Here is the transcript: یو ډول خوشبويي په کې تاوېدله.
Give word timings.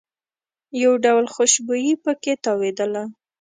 یو 0.83 0.93
ډول 1.05 1.25
خوشبويي 1.33 1.93
په 2.03 2.11
کې 2.21 2.33
تاوېدله. 2.43 3.03